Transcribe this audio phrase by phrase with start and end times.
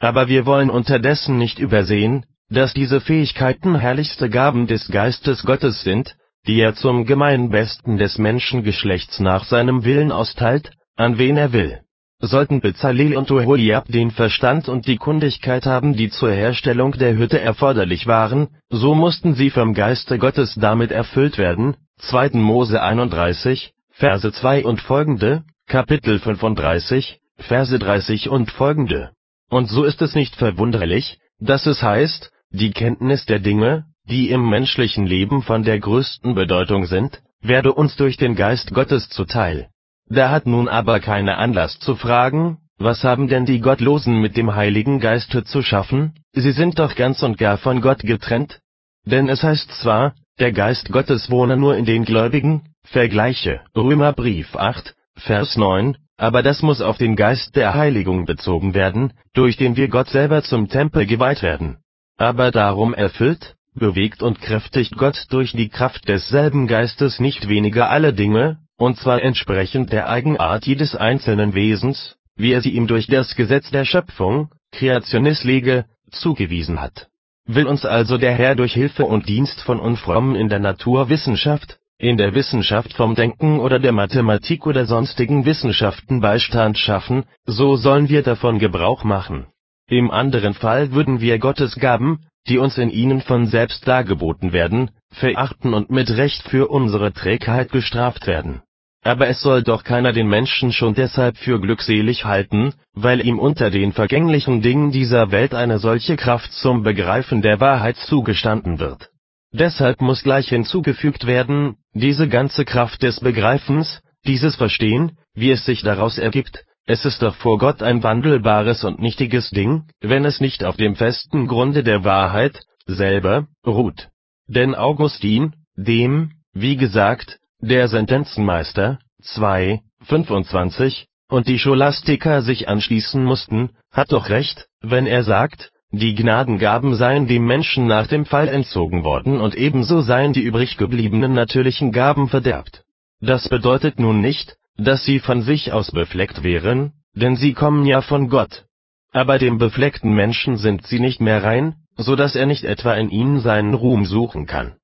[0.00, 6.16] Aber wir wollen unterdessen nicht übersehen, dass diese Fähigkeiten herrlichste Gaben des Geistes Gottes sind,
[6.46, 11.80] die er zum Gemeinbesten des Menschengeschlechts nach seinem Willen austeilt, an wen er will.
[12.22, 17.40] Sollten Bezalel und Oholiab den Verstand und die Kundigkeit haben, die zur Herstellung der Hütte
[17.40, 21.76] erforderlich waren, so mussten sie vom Geiste Gottes damit erfüllt werden.
[21.98, 22.30] 2.
[22.34, 29.12] Mose 31, Verse 2 und folgende, Kapitel 35, Verse 30 und folgende.
[29.50, 34.48] Und so ist es nicht verwunderlich, dass es heißt, die Kenntnis der Dinge, die im
[34.48, 39.68] menschlichen Leben von der größten Bedeutung sind, werde uns durch den Geist Gottes zuteil.
[40.06, 44.54] Da hat nun aber keiner Anlass zu fragen, was haben denn die Gottlosen mit dem
[44.54, 48.60] Heiligen Geiste zu schaffen, sie sind doch ganz und gar von Gott getrennt?
[49.04, 54.94] Denn es heißt zwar, der Geist Gottes wohne nur in den Gläubigen, vergleiche Römerbrief 8,
[55.20, 59.88] Vers 9, aber das muss auf den Geist der Heiligung bezogen werden, durch den wir
[59.88, 61.78] Gott selber zum Tempel geweiht werden.
[62.16, 68.12] Aber darum erfüllt, bewegt und kräftigt Gott durch die Kraft desselben Geistes nicht weniger alle
[68.12, 73.36] Dinge, und zwar entsprechend der Eigenart jedes einzelnen Wesens, wie er sie ihm durch das
[73.36, 77.08] Gesetz der Schöpfung (Creationis lege) zugewiesen hat.
[77.46, 82.16] Will uns also der Herr durch Hilfe und Dienst von Unfrommen in der Naturwissenschaft, in
[82.16, 88.22] der Wissenschaft vom Denken oder der Mathematik oder sonstigen Wissenschaften Beistand schaffen, so sollen wir
[88.22, 89.46] davon Gebrauch machen.
[89.86, 94.90] Im anderen Fall würden wir Gottes Gaben, die uns in ihnen von selbst dargeboten werden,
[95.12, 98.62] verachten und mit Recht für unsere Trägheit gestraft werden.
[99.02, 103.70] Aber es soll doch keiner den Menschen schon deshalb für glückselig halten, weil ihm unter
[103.70, 109.10] den vergänglichen Dingen dieser Welt eine solche Kraft zum Begreifen der Wahrheit zugestanden wird.
[109.52, 115.82] Deshalb muss gleich hinzugefügt werden, diese ganze Kraft des Begreifens, dieses Verstehen, wie es sich
[115.82, 120.64] daraus ergibt, es ist doch vor Gott ein wandelbares und nichtiges Ding, wenn es nicht
[120.64, 124.08] auf dem festen Grunde der Wahrheit selber ruht.
[124.48, 133.70] Denn Augustin, dem, wie gesagt, der Sentenzenmeister, 2, 25, und die Scholastiker sich anschließen mussten,
[133.92, 139.02] hat doch recht, wenn er sagt, die Gnadengaben seien dem Menschen nach dem Fall entzogen
[139.04, 142.84] worden und ebenso seien die übrig gebliebenen natürlichen Gaben verderbt.
[143.20, 148.00] Das bedeutet nun nicht, dass sie von sich aus befleckt wären, denn sie kommen ja
[148.02, 148.64] von Gott.
[149.12, 153.10] Aber dem befleckten Menschen sind sie nicht mehr rein, so dass er nicht etwa in
[153.10, 154.76] ihnen seinen Ruhm suchen kann